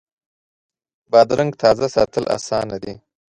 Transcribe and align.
بادرنګ 1.11 1.51
تازه 1.61 1.87
ساتل 1.95 2.25
اسانه 2.37 2.77
دي. 2.83 2.93